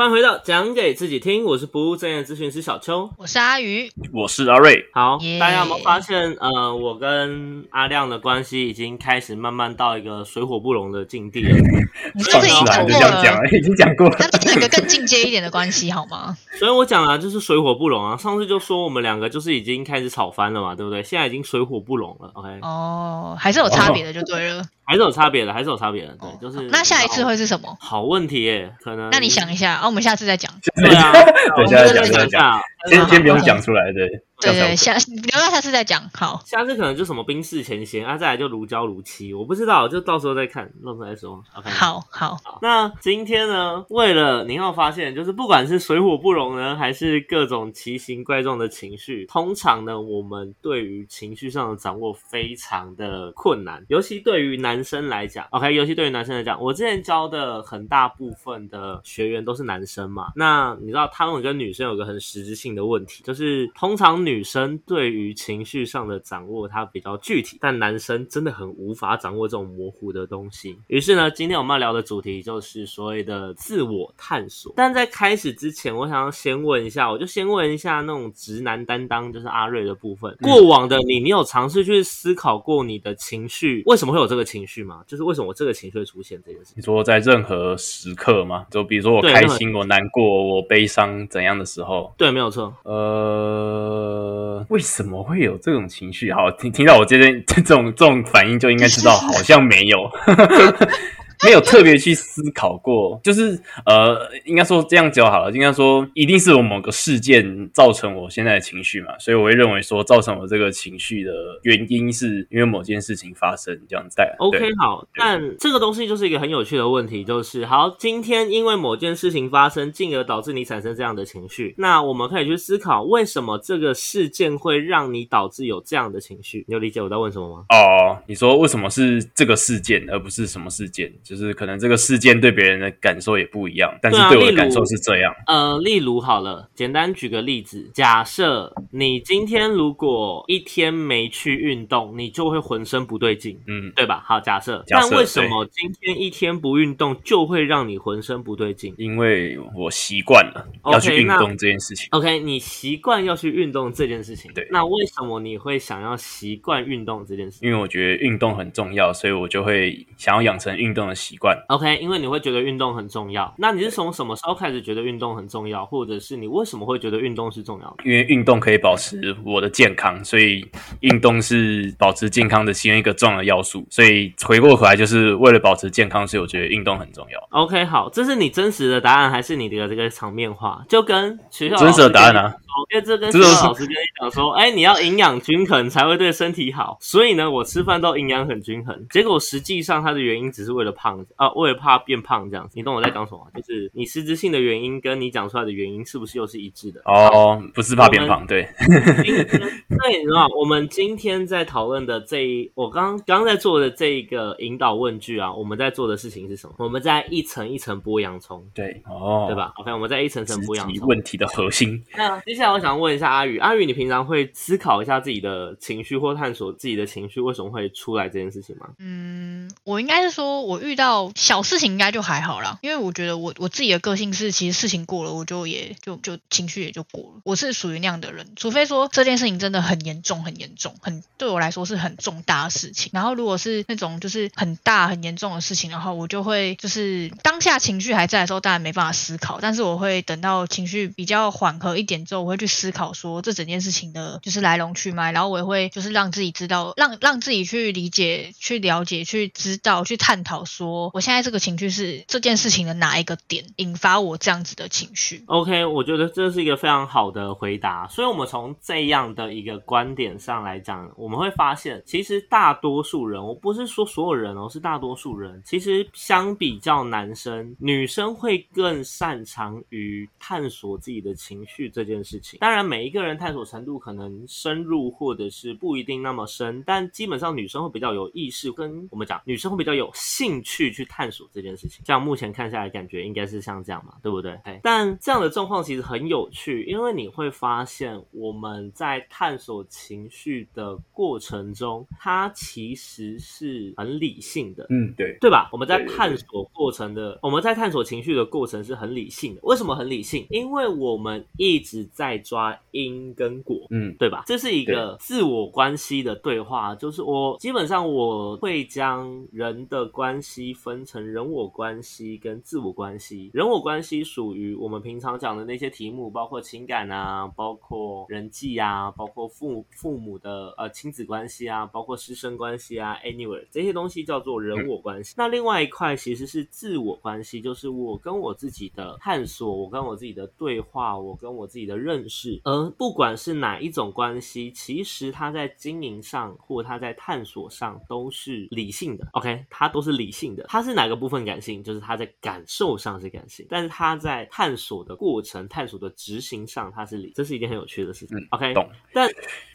[0.00, 3.10] 欢迎回到讲给自己听，我是不务正业咨询师小邱。
[3.18, 11.54] 我是阿鱼，我是阿瑞，好耶大家有没有发现，呃，我跟阿亮的关系已经开始慢慢到一个水火不容的境地了。
[12.16, 14.16] 你上次已经讲过就这样讲了，了， 已经讲过了。
[14.18, 16.34] 那这是一个更进阶一点的关系好吗？
[16.58, 18.16] 所以我讲了，就是水火不容啊。
[18.16, 21.02] 上次就说我们两个就是已经开始吵翻了嘛，对不对？
[21.02, 24.64] 现在已经水火不容了，OK，、哦，还是有差别的就对了。
[24.90, 26.62] 还是有差别的，还是有差别的，对，哦就是。
[26.62, 27.76] 那下一次会是什么？
[27.78, 29.08] 好问题耶，可能。
[29.10, 30.50] 那你想一下，啊，我们下次再讲。
[30.74, 31.12] 对啊，
[31.56, 34.08] 等一下再讲，再讲，一下，先先不用讲出来，对，
[34.40, 36.02] 对对，下留到下次再讲。
[36.14, 41.42] 好，下次可能就什么冰释前嫌啊，再来就如胶如漆，我不知道，就到时候再看，到时候再说。
[41.54, 70.78] OK，好，好，好，那今天呢，为了你要发现，就是不管是水火不容呢，还是各种奇形怪状的情绪，通常呢，我们对于情绪上的掌握非常的困难，尤其对于男生来讲，OK，尤其对于男生来讲，我之前教的很大部分的学员都是男生嘛，那你知道他们跟女生有个很实质性的问题，就是通常女生对于情绪上的掌握它比较具体，但男生真的很无法掌握这种模糊的东西。
[70.86, 74.72] 于是呢，今天我们要聊的主题就是所谓的自我探索。
[74.76, 80.36] 但在开始之前，我想要先问一下，我就先问一下那种直男担当，就是阿瑞的部分。
[80.40, 85.02] 过往的你，你有尝试去思考过你的情绪为什么会有这个情绪吗？
[85.06, 86.74] 就是为什么我这个情绪会出现这件事情？
[86.76, 92.74] 你说在任何时刻吗，就比如说我开心、我难过、我悲伤怎样的时候，对，没有错。
[92.84, 94.19] 呃，
[94.68, 96.32] 为什么会有这种情绪？
[96.32, 100.10] 好，听听到我这边 这种这种反应，就应该知道好像没有。
[101.44, 114.16] 没有特别去思考过， 就是呃，应该说这样讲好了，应该说一定是我某个事件造成我现在的情绪嘛，所以我会认为说造成我这个情绪的原因是因为某件事情发生这样子。
[114.16, 126.64] 对 OK，好，但这个东西就是一个很有趣的问题，就是好，今天因为某件事情发生，进而导致你产生这样的情绪，那我们可以去思考，为什么这个事件会让你导致有这样的情绪？
[126.68, 127.64] 你有理解我在问什么吗？
[127.70, 131.10] 哦，你说为什么是这个事件，而不是什么事件？
[131.30, 135.32] 就是可能这个事件对别人的感受也不一样，但是对我的感受是这样。
[135.46, 143.56] 呃，例如好了，简单举个例子，假设你今天如果一天没去运动，你就会浑身不对劲。
[143.68, 144.24] 嗯，对吧？
[144.26, 148.92] 好，假设，假设但为什么今天一天不运动就会让你浑身不对劲？
[148.98, 152.08] 因为我习惯了要去运动这件事情。
[152.10, 161.56] OK，你习惯要去运动这件事情，对那为什么你会想要习惯运动这件事情因为我觉得运动很重要，所以我就会想要养成运动的习惯。
[161.68, 163.54] ？OK，因为你会觉得运动很重要。
[163.58, 167.96] 那你是从什么时候开始觉得运动很重要，或者是你为什么会觉得运动是重要的？
[168.04, 170.66] 因为运动可以保持我的健康，所以
[171.00, 173.86] 运动是保持健康的其中一个重要的要素。
[173.90, 177.38] 所以回过头来，就是为了保持健康，所以我觉得运动很重要。
[177.50, 180.84] OK，好，这是你真实的答案，还是你的这个场面话？
[180.88, 182.54] 就跟学校真实的答案啊，
[182.90, 189.06] 因为这跟这都是学校老师跟你讲说，哎，你要营养均衡才会对身体好，所以呢，我吃饭都营养很均衡。
[189.10, 192.72] 结果实际上它的原因只是为了胖啊，为了怕变胖这样子。
[192.76, 193.50] 你懂我在讲什么吗？
[193.54, 197.00] 就是你实质性的原因跟你讲出来的原因是不是又是一致的？
[197.04, 198.68] 哦，不是怕变胖，对，
[199.24, 206.74] 今天对，你知道，我们今天在讨论的这一，我刚刚在做的这一个引导问句啊，我们在做的事情是什么？
[206.78, 209.54] 我们在一层一层剥洋葱，对，哦，对？
[209.54, 211.08] 吧？OK，我们在一层层剥洋葱。
[211.08, 212.02] 问题的核心。
[212.16, 218.88] 那接下来我想问一下阿宇，阿宇，你平常会思考一下自己的情绪或探索自己的情绪为什么会出来这件事情吗？
[218.98, 227.40] 嗯，我应该是说，我遇到小事情应该就还好啦，因为我觉得我我自己的个性是，其实事情过了，我就也就就情绪也就过了。
[227.44, 233.10] 我是属于那样的人，除非说这件事情真的很严重、很严重、很对我来说是很重大的事情。
[233.12, 255.42] 然后如果是那种就是很大、很严重的事情，的话我就会就是当下情绪还在的时候，当然没办法思考，但是我会等到情绪比较缓和一点之后，我会去思考说这整件事情的就是来龙去脉，然后我也会就是让自己知道，让让自己去理解、去了解、去知道、去探讨说我现在这个情绪是这件事情的哪一个点引发我这样子的情绪。
[255.46, 258.06] OK，我觉得这是一个非常好的回答。
[258.08, 272.58] 所以，我们从这样的一个观点上来讲，我们会发现，其实大多数人，我不是说所有人哦，是大多数人，其实相比较男生，女生会更擅长于探索自己的情绪这件事情。
[272.60, 282.04] 当然，每一个人探索程度可能深入或者是不一定那么深，但基本上女生会比较有意识，跟我们讲，女生会比较有兴趣去探索这件事情。
[282.04, 284.58] 像目前看下来，感觉应该是像这样嘛，对不对？
[284.82, 295.68] 但这样的状况其实很有趣，因为你会发现我们在探索情绪的过程中，它其实是很理性的，嗯，对，对吧？
[295.72, 299.60] 我们在探索过程的，我们在探索情绪的过程是很理性的。
[299.62, 300.46] 为什么很理性？
[300.50, 304.44] 因为我们一直在抓因跟果，嗯，对吧？
[304.46, 313.50] 这是一个自我关系的对话，就是我基本上我会将人的关系分成人我关系跟自我关系。
[313.52, 325.34] 人我关系属于我们平常讲的那些题目，包括情感啊，包括人际啊，包括父父母的呃亲子关系啊，包括师生关系啊，anyway 这些东西叫做人我关系。
[325.36, 332.60] 那另外一块其实是自我关系，就是我跟我自己的探索，我跟我自己的对话，我跟我自己的认识。
[332.64, 339.26] 而不管是哪一种关系，其实他在经营上或他在探索上都是理性的。
[339.32, 340.64] OK，他都是理性的。
[340.68, 341.82] 他是哪个部分感性？
[341.82, 347.32] 就是他在感受上是感性，但是他在探索的过程、探索的执行上，他是理。
[347.34, 348.36] 这是一件很有趣的事情。
[348.50, 348.88] OK，懂。
[349.12, 349.28] 但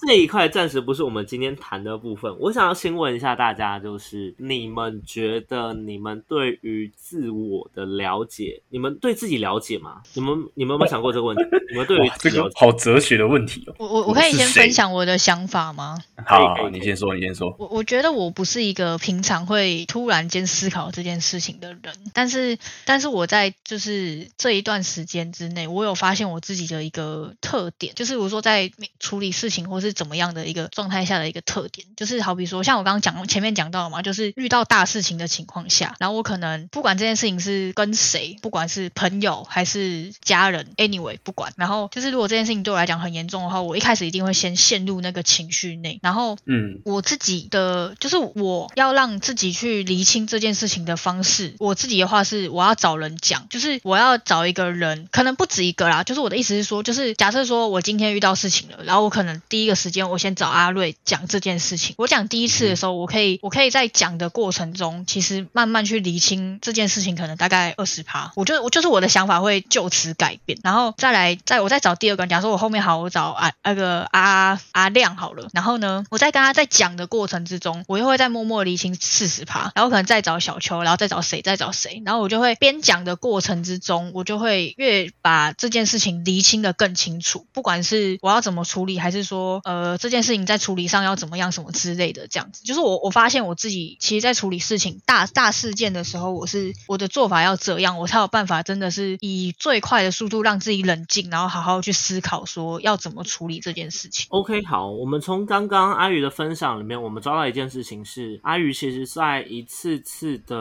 [0.08, 2.36] 这一块暂时不是我们今天谈的部分。
[2.40, 10.02] 我想要先问一下大家，就是你们觉得你们对于自我的了解，你们对自己了解吗？
[10.14, 11.44] 你们你们有没有想过这个问题？
[11.70, 13.76] 你们对于这个好哲学的问题哦。
[13.78, 15.98] 我我我可以先分享我的想法吗？
[16.26, 17.56] 好，你先说，你先说。
[17.60, 104.28] 我我觉得我不是一个平常会突然间思考这件事情的人，但是但是我在就是这一段时间之内，我有发现我自己的一个特点，就是我说在处理事情或是怎么样的一个状态下的一个特点，就是好比说像我刚刚讲前面讲到嘛，就是遇到大事情的情况下，然后我可能不管这件事情是跟谁，不管是朋友还是家人，anyway 不管，然后就是如果这件事情对我来讲很严重的话，我一开始一定会先陷入那个情绪内，然后嗯，我自己的就是我要让自己去厘清这件事情的方式，我自己的话是我要找人讲，就是我要找一个人，可能不止一个啦，就是我的意思是说，就是假设说我今天遇到事情了，然后我可能第一个时间我先找阿瑞讲这件事情，我讲第一次的时候，我可以我可以在讲的过程中，其实慢慢去厘清这件事情，可能大概二十趴，我就我就是我的想法会就此改变，然后再来再我再找第二个人，假说我后面好我找啊那个阿阿亮好了，然后呢，我在跟他在讲的过程之中，我又会再默默厘清四十趴，然后可能再找小邱，然后再找谁再找谁，然后我就会边讲的过程之中，我就会越把这件事情厘清的更清楚，不管是我要怎么处理，还是说呃这件事情在处理上要怎么样什么之类的，这样子，就是我我发现我自己其实，在处理事情大大事件的时候，我是我的做法要这样，我才有办法真的是以最快的速度让自己冷静，然后好好去思考说要怎么处理这件事情。
[104.30, 110.56] OK，好，我们从刚刚阿宇的分享里面，我们抓到一件事情是，阿宇其实在一次次的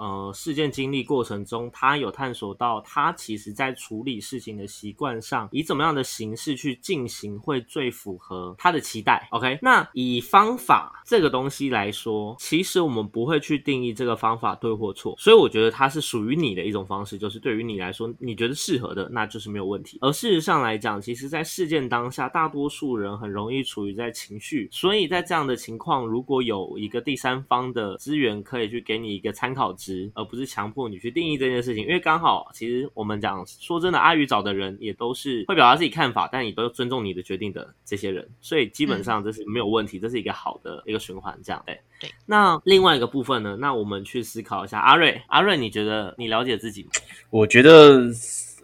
[0.00, 9.28] 呃事件经历过程中，他有探索到他其实在处理事情的习惯上，以怎么样的形式去进行会最符合他的期待。
[9.30, 19.98] OK，那以方法这个东西来说，其实我们不会去定义这个方法对或错，所以我觉得它是属于你的一种方式，就是对于你来说，你觉得适合的，那就是没有问题。
[20.00, 41.78] 而事实上来讲，其实在事件当下，大多数人很容易处于在情绪，所以在这样的情况，如果有一个第三方的资源可以去给你一个参考值，而不是强迫你去定义这件事情，因为刚好其实我们讲说真的，阿宇找的人也都是会表达自己看法，但也都尊重你的决定的这些人，所以基本上这是没有问题，这是一个好的一个循环，这样对。
[42.00, 43.56] 对，那另外一个部分呢？
[43.58, 46.90] 那我们去思考一下，阿瑞，阿瑞，你觉得你了解自己吗？
[47.30, 48.08] 我觉得，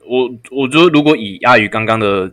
[0.07, 2.31] 我我觉得如果以阿宇刚刚的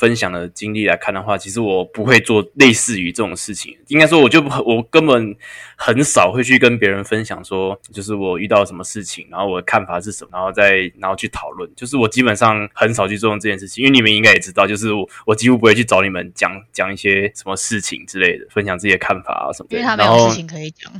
[0.00, 3.76] 分享的经历来看的话，其实我不会做类似于这种事情。
[3.88, 5.36] 应该说，我就我根本
[5.76, 11.70] 很少会去跟别人分享说，就是我遇到什么事情，然后我的看法是什么，然后再然后去讨论。
[11.76, 19.76] 就是我基本上很少去做这件事情，因为你们应该也知道，就是我我几乎不会去找你们讲讲一些什么事情之类的，分享自己的看法啊什么的。
[19.76, 20.90] 因为他没有事情可以讲。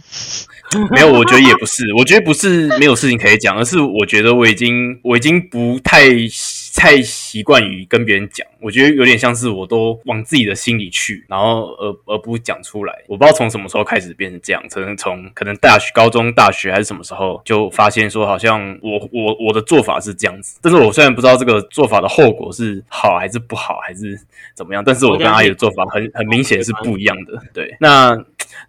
[0.90, 6.04] 没有，我觉得也不是，我觉得不是没有事情可以讲，而是我觉得我已经我已经不太
[6.74, 12.94] 太习惯于跟别人讲，我觉得有点像是我都往自己的心里去，然后而而不讲出来。
[13.06, 24.18] 我不知道从什么时候开始变成这样，可能从可能大学、高中、大学还是什么时候就发现说，好像我我我的做法是这样子，但是我虽然不知道这个做法的后果是好还是不好，还是
[24.54, 27.40] 怎么样，但是我跟阿姨的做法很很明显是不一样的。
[27.52, 28.16] 对，那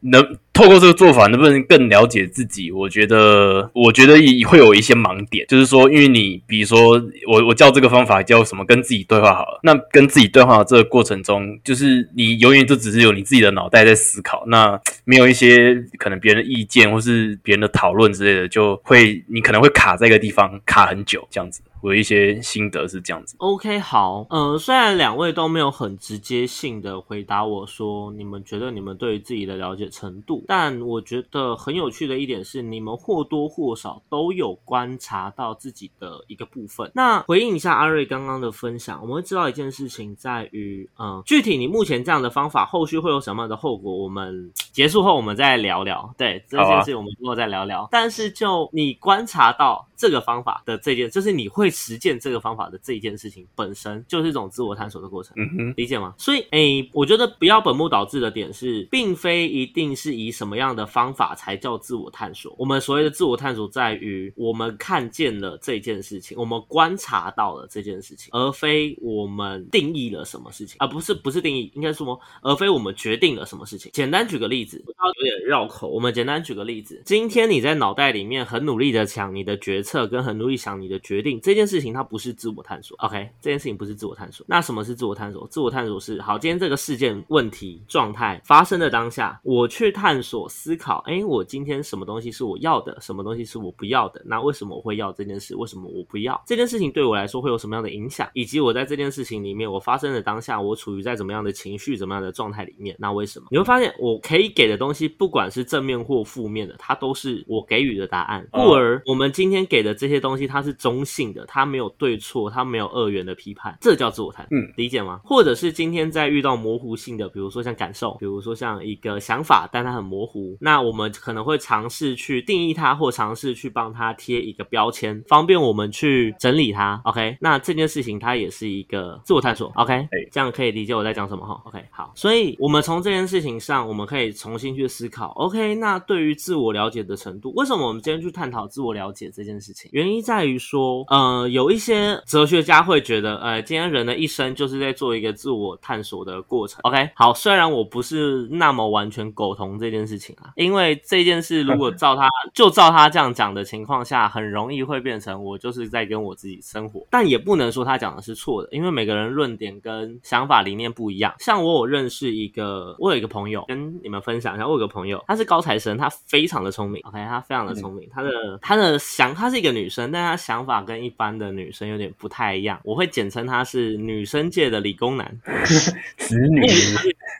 [0.01, 2.71] 能透过这个做法，能不能更了解自己？
[2.71, 9.59] 我觉得，我觉得也会有一些盲点，就是说，因为你比如说，我我叫这个方法叫什么，跟自己对话好了。
[9.63, 21.61] 那跟自己对话的这个过程中，就是你永远就只是有你自己的脑袋在思考，那没有一些可能别人的意见或是别人的讨论之类的，就会你可能会卡在一个地方卡很久，这样子。
[21.81, 23.35] 我一些心得是这样子。
[23.39, 36.91] OK，好，呃，虽然两位都没有很直接性的回答我说你们觉得你们对于自己的了解程度，但我觉得很有趣的一点是，你们或多或少都有观察到自己的一个部分。
[36.93, 46.13] 那回应一下阿瑞刚刚的分享，我们会知道一件事情在于，嗯，具体你目前这样的方法后续会有什么样的后果，我们结束后我们再聊聊。
[46.17, 47.87] 对这件事，我们之后再聊聊。
[47.91, 51.69] 但是就你观察到这个方法的这件，就是你会。
[51.81, 56.13] 实践这个方法的这一件事情本身就是一种自我探索的过程，嗯哼，理解吗？
[56.17, 62.53] 所以，诶，我觉得不要本末倒置的点是，并非一定是以什么样的方法才叫自我探索。
[62.59, 73.89] 我们所谓的自我探索，在于我们看见了这件事情，我们观察到了这件事情，而非我们定义了什么事情，而不是不是定义，应该说，而非我们决定了什么事情。
[73.93, 81.61] 简单举个例子，知道有点绕口，我们简单举个例子，今天你在脑袋里面很努力的想你的决策，跟很努力想你的决定这件。
[81.61, 84.43] 件事情它不是自我探索，OK，这件事情不是自我探索。
[84.49, 85.47] 那什么是自我探索？
[85.47, 94.19] 自我探索是好，今天这个事件、问题、状态发生的当下，我去探索、思考，哎，我今天什么东西是我要的，什么东西是我不要的？
[94.25, 95.55] 那为什么我会要这件事？
[95.55, 96.91] 为什么我不要这件事情？
[96.91, 98.27] 对我来说会有什么样的影响？
[98.33, 102.95] 以及我在这件事情里面，我发生的当下，我处于在怎么样的情绪、怎么样的状态里面？
[102.97, 103.45] 那为什么？
[103.51, 108.47] 你会发现，我可以给的东西，不管是正面或负面的，它都是我给予的答案。
[108.51, 111.45] 故而，我们今天给的这些东西，它是中性的。
[111.47, 115.19] 它没有对错，它没有二元的批判，这叫自我探索，嗯，理解吗？
[115.23, 127.01] 或者是今天在遇到模糊性的，比如说像感受，比如说像一个想法，但它很模糊，那我们可能会尝试去定义它，或尝试去帮它贴一个标签，方便我们去整理它。
[127.05, 129.71] OK，那这件事情它也是一个自我探索。
[129.75, 131.61] OK，这样可以理解我在讲什么哈。
[131.65, 135.29] OK，好，所以我们从这件事情上，我们可以重新去思考。
[135.31, 139.89] OK，那对于自我了解的程度，为什么我们今天去探讨自我了解这件事情？
[139.93, 146.79] 原因在于说，呃，有一些哲学家会觉得，呃，今天人的一生就是在做一个自我探索的过程。
[146.83, 161.33] OK，好，虽然我不是那么完全苟同这件事情啊，因为这件事如果照他就照他这样讲的情况下，很容易会变成我就是在跟我自己生活，但也不能说他讲的是错的，因为每个人论点跟想法理念不一样。
[161.39, 171.31] 像我有认识一个，我有一个朋友跟你们分享一下，我有个朋友，他是高材生，他非常的聪明，OK，他非常的聪明，他的他的想，他是一个女生，但她想法跟一般。
[171.41, 175.39] 的女生有点不太一样，我会简称她是女生界的理工男，
[176.17, 176.61] 子女，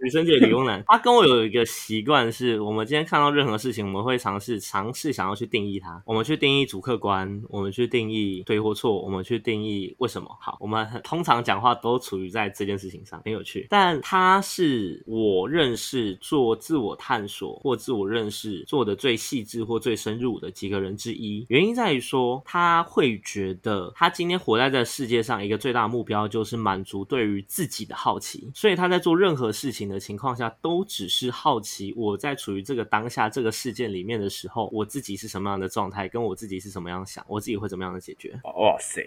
[0.02, 0.84] 女生界理工男。
[0.88, 10.58] 他跟我有一个习惯，是我们今天看到任何事情，我们会尝试尝试想要去定义它，我们去定义主客观，我们去定义对或错，我们去定义为什么好。
[10.60, 13.68] 我们通常讲话都处于在这件事情上，很有趣。
[13.70, 23.92] 但他是我认识做自我探索或自我认识做的最细致或最深入的几个人之一，原因在于说他会觉得。
[23.96, 31.94] 他今天活在这世界上，一个最大的目标就是满足对于自己的好奇，所以他在做任何事情的情况下，都只是好奇。
[31.98, 38.40] 我在处于这个当下这个事件里面的时候，我自己是什么样的状态，跟我自己是什么样想，我自己会怎么样的解决？
[38.44, 39.04] 哇塞，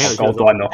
[0.00, 0.70] 很有高端哦！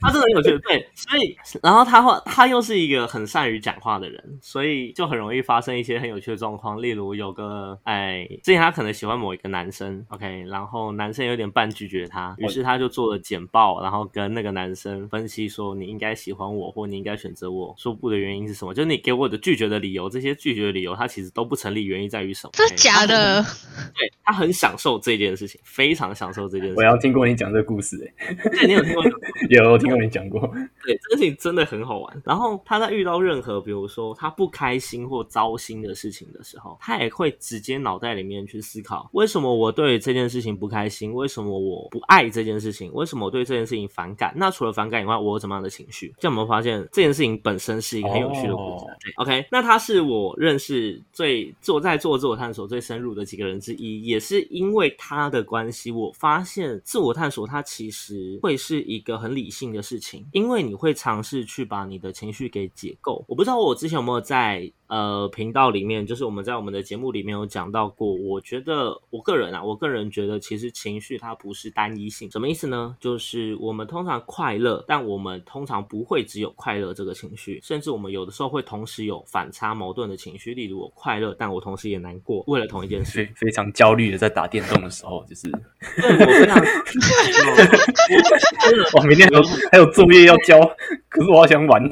[0.00, 6.80] 他真的很有趣，对，所以然后他他又是一个很善于讲话的人，所以就很容易发生一些很有趣的状况。
[6.80, 11.72] 例如有个哎，之前他可能喜欢某一个男生，OK，然后男生有点半。
[11.72, 17.71] 拒绝他，于是他就做了简报，然后跟那个男生分析说：“你应该喜欢我，或你应该选择我。
[17.76, 18.72] 说不的原因是什么？
[18.72, 21.82] 就是你给我的拒绝的理由，这些拒绝的理由，它其实都不成立。
[21.82, 22.50] 原因在于什么？
[22.54, 23.42] 这是假的。
[23.42, 26.74] 对他很享受这件事情，非常享受这件事。
[26.76, 29.04] 我要听过你讲这个故事，哎，对你有听过？
[29.50, 30.40] 有，我听过你讲过。
[30.84, 32.22] 对，这个事情真的很好玩。
[32.24, 41.12] 然后他在遇到任何，比如说他不开心或糟心的事情的时候，他也会直接脑袋里面去思考：为什么我对这件事情不开心？
[41.12, 42.30] 为什么我不爱？
[42.30, 44.32] 这件事情为什么我对这件事情反感？
[44.36, 46.14] 那除了反感以外，我有什么样的情绪？
[46.20, 48.84] 这样我们发现这件事情本身是一个很有趣的故事。
[49.00, 63.24] 对，OK，那他是我认识最做在做自我探索最深入的几个人之一，也是因为他的关系，我发现自我探索它其实会是一个很理性的事情，因为你会尝试去把你的情绪给解构。
[63.28, 64.70] 我不知道我之前有没有在。
[64.92, 68.12] 呃频道里面，就是我们在我们的节目里面有讲到过。
[68.12, 72.94] 我觉得我个人啊，我个人觉得其实情绪它不是单一性，什么意思呢？
[73.00, 80.52] 就是我们通常快乐，但我们通常不会只有快乐这个情绪，甚至我们有的时候会同时有反差矛盾的情绪。
[80.52, 85.50] 例如我快乐，但我同时也难过，为了同一件事，非非常焦虑的在打电动的时候，就是
[85.96, 86.60] 对我非常。
[88.92, 90.60] 我，明天还有还有作业要交，
[91.08, 91.82] 可是我好想玩。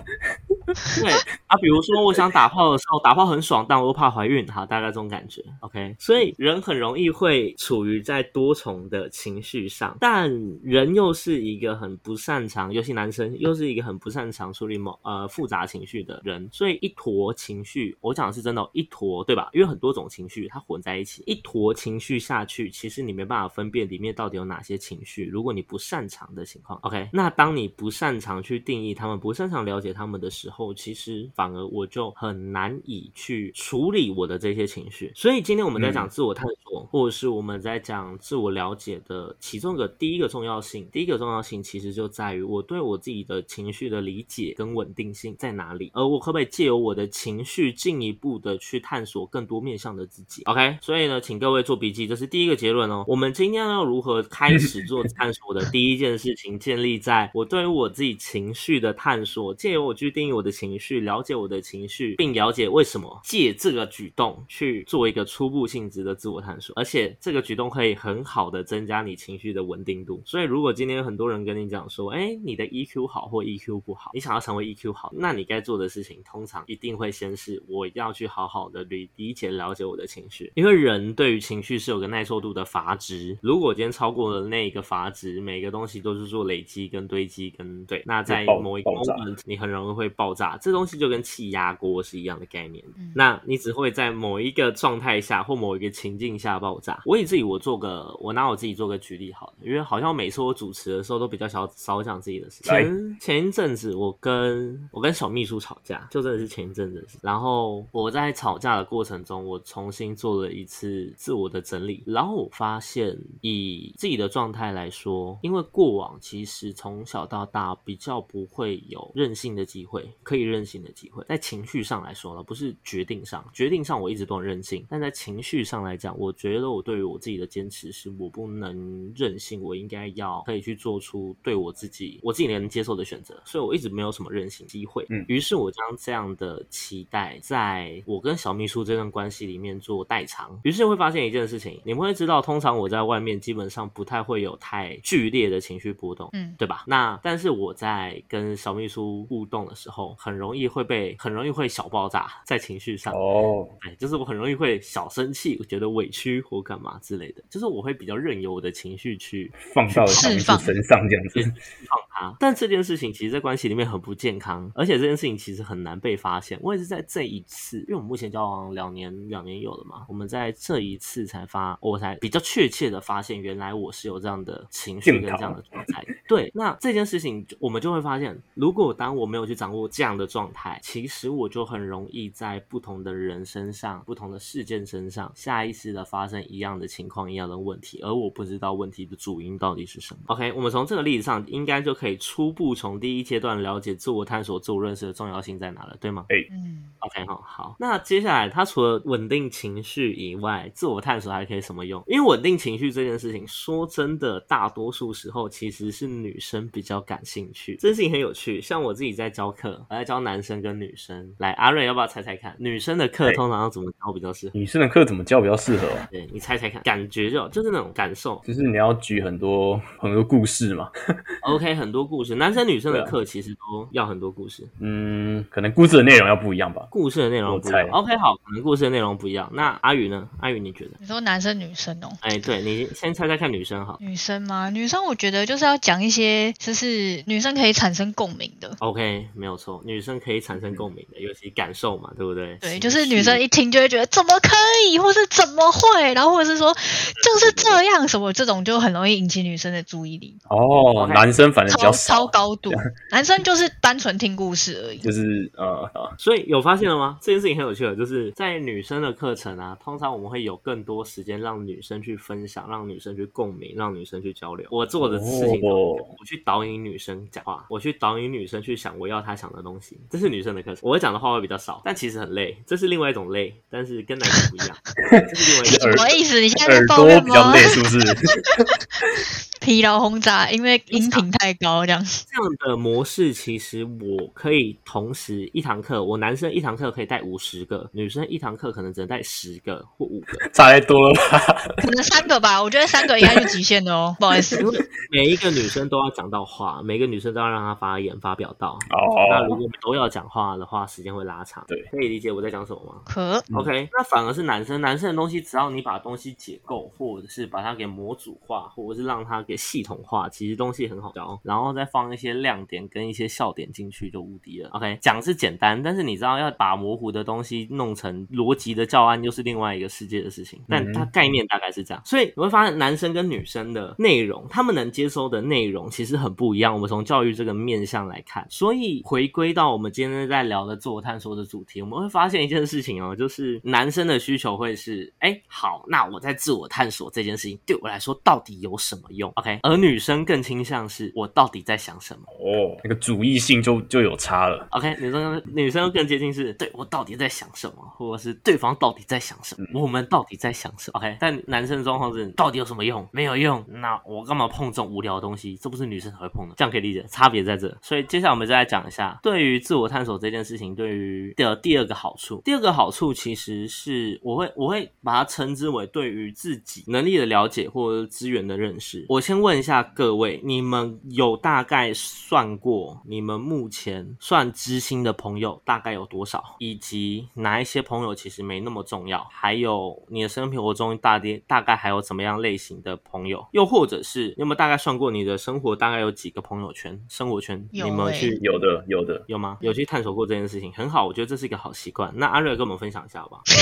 [1.01, 1.11] 对
[1.47, 5.43] 啊，比如说我想打炮的时候，打炮很爽，但我又怕怀孕，哈，大概这种感觉。
[5.61, 10.31] OK，所以人很容易会处于在多重的情绪上，但
[10.63, 19.51] 人又是一个很不擅长，尤其男生又是一个很不擅长处理某呃复杂情绪的人，所以一坨情绪，我讲的是真的，一坨对吧？
[19.53, 25.25] 因为很多种情绪它混在一起，一坨情绪下去，其实你没办法分辨里面到底有哪些情绪。
[25.27, 30.70] 如果你不擅长的情况，OK，那当你不擅长去定义他们，不擅长了解他们的时候。
[30.71, 53.05] 后其实反而我就很难以去处理我的这些情绪，所以今天我们在讲自我探索，或者是我们在讲自我了解的其中一个第一个重要性，第一个重要性其实就在于我对我自己的情绪的理解跟稳定性在哪里，而我可不可以借由我的情绪进一步的去探索更多面向的自己？OK，所以呢，请各位做笔记，这是第一个结论哦。
[53.09, 60.50] 我们今天要如何开始做 探索的第一件事情，建立在我对于我自己情绪的探索，借由我去定义我的。
[60.50, 70.23] 情绪了解我的情绪，并了解为什么借这个举动去做一个初步性质的自我探索，而且这个举动可以很好的增加你情绪的稳定度。
[70.25, 83.38] 所以，如果今天有很多人跟你讲说，哎，你的 EQ 好或 EQ 不好，你想要成为 EQ 好，那你该做的事情通常一定会先是我要去好好的理理解了解我的情绪，因为人对于情绪是有个耐受度的阀值。
[83.42, 90.39] 如果今天超过了那个阀值，每个东西都是做累积跟堆积跟对，那在某一个 moment 你很容易会爆炸。
[90.61, 97.02] 这东西就跟气压锅是一样的概念，那你只会在某一个状态下或某一个情境下爆炸。
[97.04, 102.62] 我以自己我做个，我拿我自己做个举例好了，因为好像每次我主持的时候都比较少少讲自己的事。
[102.62, 107.06] 前前一阵子我跟我跟小秘书吵架，就真的是前一阵子。
[107.23, 120.09] 然后我在吵架的过程中，我重新做了一次自我的整理，然后我发现以自己的状态来说，因为过往其实从小到大比较不会有任性的机会。
[120.31, 135.05] 可以任性的机会，在情绪上来说了，不是决定上，决定上我一直都很任性，但在情绪上来讲，我觉得我对于我自己的坚持是，我不能任性，我应该要可以去做出对我自己我自己能接受的选择，所以我一直没有什么任性机会。
[135.09, 146.85] 嗯，于是我将这样的期待，在我跟小秘书这段关系里面做代偿，于是会发现一件事情，你们会知道，通常我在外面基本上不太会有太剧烈的情绪波动，嗯，对吧？
[146.87, 150.16] 那但是我在跟小秘书互动的时候。
[150.22, 162.37] 很容易会被，很容易会小爆炸在情绪上哦，哎，就是我很容易会小生气，我觉得委屈或干嘛之类的，就是我会比较任由我的情绪去放到释放身上这样子放它。
[162.38, 166.59] 但这件事情其实，在关系里面很不健康，而且这件事情其实很难被发现。
[166.61, 176.04] 我也是在这一次，因为我们目前交往两年，两年有了嘛，我们在这一次才发，我才比较确切的发现，原来我是有这样的情绪跟这样的状态。
[176.28, 180.20] 对，那这件事情我们就会发现，如果当我没有去掌握这样。
[180.20, 190.20] 的状态，其实我就很容易在不同的人身上、不同的事件身上，下意识的发生一样的情况、一样的问题，而我不知道问题的主因到底是什么。
[190.27, 196.27] OK，我们从这个例子上，应该就可以初步从第一阶段了解自我探索、自我认识的重要性在哪了，对吗？
[196.29, 197.77] 哎，嗯，OK，好，好。
[197.79, 202.03] 那接下来，它除了稳定情绪以外，自我探索还可以什么用？
[202.07, 207.77] 因为稳定情绪这件事情，说真的，大多数时候其实是女生比较感兴趣。
[207.81, 211.35] 这件事情很有趣，像我自己在教课，我在教男生跟女生。
[211.37, 214.59] 来，阿瑞要不要猜猜看，女生的课通常要怎么教比较适合？
[214.59, 215.87] 女生的课怎么教比较适合？
[216.11, 220.91] 对你猜猜看，感觉就就是那种感受，就是你要举很多很多故事嘛。
[221.45, 224.67] OK，很多故事，男生女生的课其实都要很多故事。
[224.81, 226.87] 嗯，可能故事的内容要不一样吧。
[226.91, 227.87] 故事的内容不一样。
[227.91, 229.51] OK，好，可能故事的内容不一样。
[229.53, 230.27] 那阿宇呢？
[230.41, 230.93] 阿宇你觉得？
[230.99, 232.09] 你说男生女生哦？
[232.23, 233.99] 哎，对你先猜猜看，女生好。
[234.01, 234.71] 女生吗？
[234.71, 238.75] 女生我觉得就是要讲一些，就是女生可以产生共鸣的。
[238.79, 242.57] OK，没有错，女生可以产生共鸣的，尤其感受嘛，对不对？
[242.61, 244.50] 对，就是女生一听就会觉得怎么可
[244.88, 250.37] 以，或是怎么会，然后或者是说就是这样什么，这种就很容易引起女生的注意力。
[250.48, 252.70] 哦，男生反正教超少，高度，
[253.11, 254.98] 男生就是单纯听故事而已。
[254.98, 257.18] 就是呃啊，所以有发现了吗？
[257.20, 264.66] 这件事情很有趣的，就是在女生的课程啊，通常我们会有更多时间让女生去分享，让女生去共鸣，让女生去交流。
[264.70, 269.80] 我做的事情都哦我去导引女生讲话，我去导引女生去想我要她想的东西，
[270.11, 270.81] 这是女生的课程。
[270.83, 274.77] 我会讲的话会比较少，但其实很累，这是另外一种累，但是跟男生不一样，
[275.29, 275.90] 这是另外一种。
[275.93, 276.40] 什么意思？
[276.40, 277.61] 你现在在耳抱怨吗朵比较累，？
[277.69, 277.99] 是不是？
[279.61, 282.03] 疲劳轰炸，因为音频太高，这样。
[282.03, 290.49] 这样的模式，其实我可以同时一堂课，我男生一堂课可以带五十个，女生一堂课可能只能带十个或五个。
[290.55, 291.38] 差太多了吧？
[291.77, 294.59] 可能三个吧，我觉得三个应该是极限的哦，不好意思。
[294.59, 294.79] 因为
[295.11, 298.79] 每一个女生都要讲到话，每个女生都要让她发言发表到。
[298.90, 301.64] 哦那如哦，果都要讲话的话，时间会拉长。
[301.68, 303.03] 对可以理解我在讲什么吗？
[303.05, 314.70] 可嗯 OK，那反而是男生，男生的东西，只要你把东西解构，或者是把它给模组化，或者是让它给系统化，其实东西很好教，然后再放一些亮点跟一些笑点进去就无敌了。
[314.70, 320.61] OK，讲是简单，但是你知道要把模糊的东西弄成逻辑的教案，又是另外一个世界的事情。
[320.68, 326.73] 但它概念大概是这样，所以你会发现男生跟女生的内容，他们能接收的内容其实很不一样。
[326.73, 342.23] 我们从教育这个面向来看，所以回归到我们今天在聊的自我探索的主题，我们会发现一件事情哦，就是男生的需求会是，哎，好，那我在自我探索这件事情对我来说到底有什么用？OK，而女生更倾向是我到底在想什么。
[342.39, 344.67] 哦，那个主义性就就有差了。
[344.71, 350.99] OK，女生女生更接近是对我到底在想什么，或者是对方到底在想什么，我们到底在想什么。
[351.01, 353.07] OK，但男生的状况是到底有什么用？
[353.13, 355.57] 没有用，那我干嘛碰这种无聊的东西？
[355.57, 357.77] 这不是女生才会碰的，这样可以理解，差别在这。
[357.83, 369.07] 所以接下来我们再来讲一下，对于自我探索这件事情，对于的第二个好处，第二个好处其实是我会我会把它称之为对于自己能力的了解或者资源的认识。
[369.09, 379.26] 我先问一下各位，你们有大概算过你们目前算知心的朋友大概有多少，以及哪一些朋友其实没那么重要？
[379.31, 383.46] 还有你的生活中大跌大概还有怎么样类型的朋友？
[383.53, 387.68] 又或者是你有没有大概算过你的生活大概有几个朋友圈、生活圈？
[387.72, 389.24] 有你们欸去有的，有的。
[389.31, 389.57] 有吗？
[389.61, 392.11] 有去探索过这件事情，很好，我觉得这是一个好习惯。
[392.16, 393.43] 那阿瑞跟我们分享一下好不好？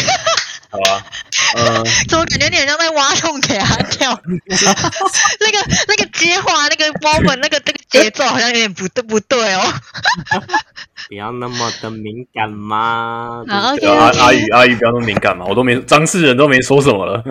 [0.70, 1.04] 好啊，
[1.56, 4.12] 呃，怎么感觉你好像在挖洞给他跳？
[5.40, 9.60] 那个那个接话那个 moment 那个那个节奏好像有点不对不对哦。
[11.08, 13.42] 不要那么的敏感嘛。
[13.48, 13.70] 阿
[14.18, 17.22] 阿宇阿宇不要那么敏感嘛，我都没当事人都没说什么了，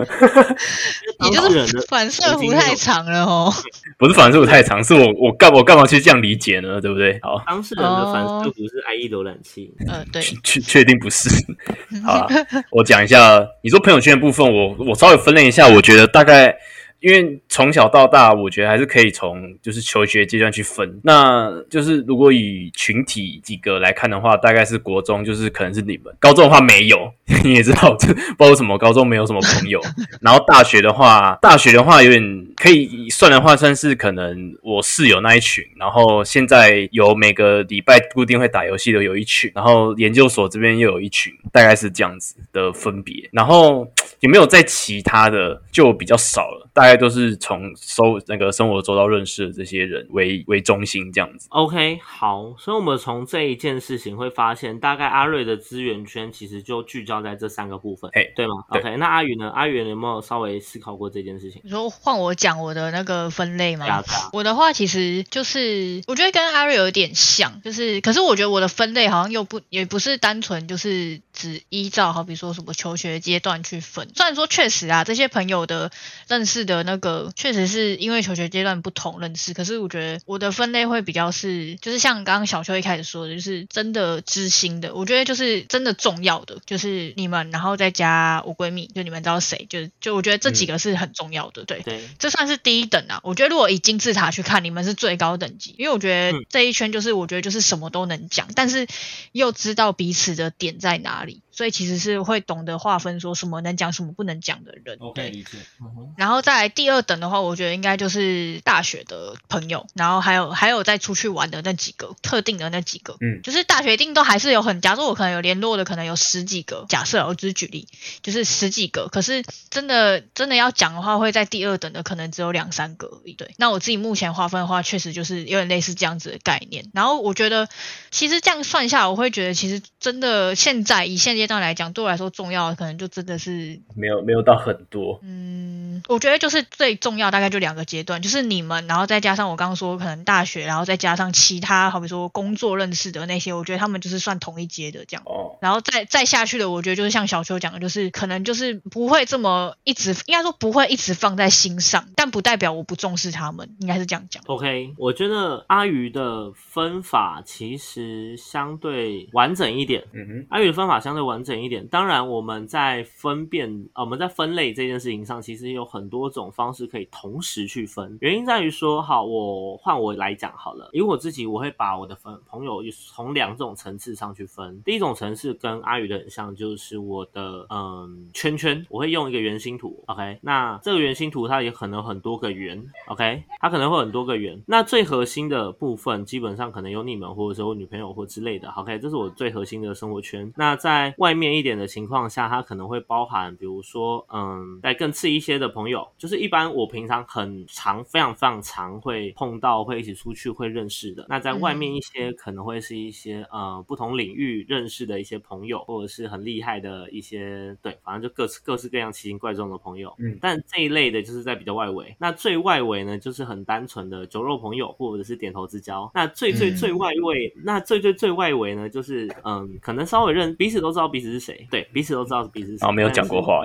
[1.20, 3.52] 你就是反射弧太长了哦。
[3.98, 6.80] 不是反射弧太长，是我我干我干嘛去这样理解呢？
[6.80, 7.20] 对不对？
[7.22, 9.72] 好，当事人的反射弧是 IE 浏览器。
[9.86, 11.28] 呃，对，确确确定不是。
[12.04, 12.26] 好啊，
[12.72, 16.56] 我讲一下，你说朋友圈的部分，我我稍微分类一下，我觉得大概。
[17.00, 21.00] 因为从小到大，我觉得还是可以从就是求学阶段去分。
[21.04, 27.12] 那就是如果以群体几个来看的话，大概是国中，就是可能是你们；高中的话没有，
[27.44, 29.80] 你也知道，这不知道为什么高中没有什么朋友。
[30.20, 43.28] 然后大学的话，大学的话有点可以算的话，算是可能我室友那一群，然后现在有每个礼拜固定会打游戏的有一群，然后研究所这边又有一群，大概是这样子的分别。
[43.32, 43.88] 然后
[44.20, 51.46] 有没有在其他的就比较少了，大概都是从收那个生活周遭认识的这些人为为中心这样子。
[51.50, 59.50] OK，好，所以我们从这一件事情会发现，大概阿瑞的资源圈其实就聚焦在这三个部分，哎对吗对？OK，那阿宇呢？
[59.50, 61.60] 阿宇有没有稍微思考过这件事情？
[61.64, 64.02] 你说换我讲我的那个分类吗？
[64.32, 74.10] 我的话其实就是，我觉得跟阿瑞有点像，就是，可是我觉得我的分类好像又不也不是单纯就是只依照好比说什么求学阶段去分。
[74.14, 75.90] 虽然说确实啊，这些朋友的
[76.26, 91.78] 认识的那个确实是因为求学阶段不同认识，可是我觉得我的分类会比较是，就是像刚刚小秋一开始说的，就是真的知心的，我觉得就是真的重要的，就是你们，然后再加我闺蜜，就你们知道谁，就就我觉得这几个是很重要的，对。
[91.82, 93.20] 对，这算是第一等啊。
[93.22, 98.86] 我觉得如果以金字塔去看，你们是最高等级，因为我觉得嗯这一圈就是我觉得就是什么都能讲，但是
[99.32, 101.42] 又知道彼此的点在哪里，body.
[101.58, 104.96] 所以其实是会懂得划分说什么能讲，什么不能讲的人。
[105.00, 105.28] OK，。
[105.30, 105.58] 理解。
[105.80, 117.88] 嗯然后再来第二等的话，我觉得应该就是大学的朋友，然后还有还有再出去玩的那几个特定的那几个，嗯就是大学一定都还是有很，假如我可能有联络的，可能有十几个，假设我只是举例，
[118.22, 123.32] 就是十几个，可是真的真的要讲的话，会在第二等的可能只有两三个而已。
[123.32, 126.88] 对，那我自己目前划分的话，确实就是有点类似这样子的概念。
[126.92, 127.68] 然后我觉得，
[128.12, 145.22] 其实这样算下来，我会觉得其实真的现在以现阶段来讲，对我来说重要的可能就真的是，没有没有到很多，嗯，我觉得就是最重要大概就两个阶段，就是你们，然后再加上我刚刚说可能大学，然后再加上其他，好比说工作认识的那些，我觉得他们就是算同一阶的这样。
[145.26, 154.42] 哦，然后再再下去的，我觉得就是像小秋讲的，就是可能就是不会这么一直，应该说不会一直放在心上，但不代表我不重视他们，应该是这样讲。
[154.46, 160.04] OK，我觉得阿鱼的分法其实相对完整一点。
[160.12, 161.86] 嗯哼，阿鱼的分法相对完完整一点。
[161.86, 168.18] 当然，我们在分辨呃我们在分类这件事情上，其实有很多种方式可以同时去分。
[168.20, 170.90] 原因在于说，好，我换我来讲好了。
[170.92, 174.82] 以我自己，我会把我的分朋友从两种层次上去分。
[174.82, 180.02] 第一种层次跟阿宇的很像，就是我的嗯圈圈，我会用一个圆心图。
[180.06, 182.84] OK，那这个圆心图它也可能很多个圆。
[183.06, 184.60] OK，它可能会很多个圆。
[184.66, 188.68] 那最核心的部分，基本上可能有你们，或者是我女朋友或之类的。
[188.70, 190.52] OK，这是我最核心的生活圈。
[190.56, 201.26] 那在外面一点的情况下，它可能会包含，比如说，嗯，在更次一些的朋友，就是一般我平常很常、非常非常常会碰到、会一起出去、会认识的。
[201.28, 210.14] 那在外面一些可能会是一些呃不同领域认识的一些朋友，或者是很厉害的一些，对，反正就各式各式各样奇形怪状的朋友。
[210.18, 212.14] 嗯但这一类的就是在比较外围。
[212.18, 216.08] 那最外围呢，就是很单纯的酒肉朋友，或者是点头之交。
[216.14, 223.62] 那最最嗯最外围，那最最最外围呢，就是嗯，可能稍微认彼此都知道彼此是谁，对，彼此都知道彼此是谁，然后没有 讲过话，